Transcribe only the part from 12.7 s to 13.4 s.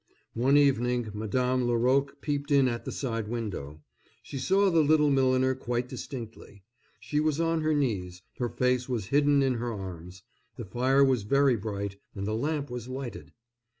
was lighted.